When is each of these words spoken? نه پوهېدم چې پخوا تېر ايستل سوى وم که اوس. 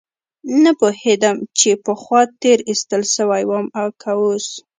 نه 0.63 0.71
پوهېدم 0.79 1.37
چې 1.59 1.69
پخوا 1.85 2.21
تېر 2.41 2.59
ايستل 2.69 3.01
سوى 3.15 3.43
وم 3.47 3.65
که 4.01 4.11
اوس. 4.19 4.47